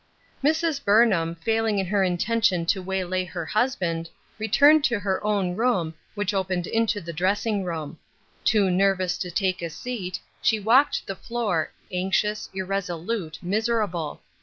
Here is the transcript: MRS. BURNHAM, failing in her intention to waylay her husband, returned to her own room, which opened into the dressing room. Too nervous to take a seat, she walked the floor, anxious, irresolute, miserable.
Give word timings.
MRS. 0.43 0.83
BURNHAM, 0.83 1.35
failing 1.35 1.77
in 1.77 1.85
her 1.85 2.03
intention 2.03 2.65
to 2.65 2.81
waylay 2.81 3.23
her 3.23 3.45
husband, 3.45 4.09
returned 4.39 4.83
to 4.85 4.97
her 4.97 5.23
own 5.23 5.55
room, 5.55 5.93
which 6.15 6.33
opened 6.33 6.65
into 6.65 6.99
the 6.99 7.13
dressing 7.13 7.63
room. 7.63 7.99
Too 8.43 8.71
nervous 8.71 9.15
to 9.19 9.29
take 9.29 9.61
a 9.61 9.69
seat, 9.69 10.19
she 10.41 10.59
walked 10.59 11.05
the 11.05 11.15
floor, 11.15 11.71
anxious, 11.91 12.49
irresolute, 12.51 13.37
miserable. 13.43 14.21